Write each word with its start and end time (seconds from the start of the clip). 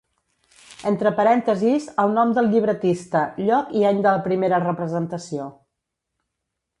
Entre 0.91 1.09
parèntesis, 1.19 1.85
el 2.05 2.15
nom 2.15 2.31
del 2.37 2.49
llibretista, 2.53 3.21
lloc 3.49 3.69
i 3.81 3.87
any 3.93 4.01
de 4.07 4.15
la 4.15 4.23
primera 4.31 4.63
representació. 4.67 5.47